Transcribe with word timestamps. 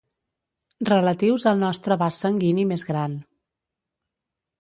Relatius 0.87 1.45
al 1.51 1.59
nostre 1.63 1.97
vas 2.03 2.21
sanguini 2.23 2.65
més 2.71 2.87
gran. 2.93 3.19